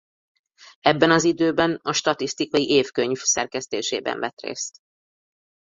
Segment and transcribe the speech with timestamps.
[0.79, 4.77] Ebben az időben a statisztikai évkönyv szerkesztésében vett részt.